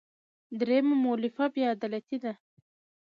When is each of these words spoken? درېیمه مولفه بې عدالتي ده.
درېیمه 0.59 0.95
مولفه 1.03 1.45
بې 1.53 1.63
عدالتي 1.75 2.17
ده. 2.23 2.33